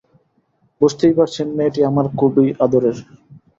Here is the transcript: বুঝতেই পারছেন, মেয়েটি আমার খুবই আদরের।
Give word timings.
বুঝতেই 0.81 1.13
পারছেন, 1.17 1.47
মেয়েটি 1.57 1.81
আমার 1.89 2.05
খুবই 2.19 2.47
আদরের। 2.65 2.97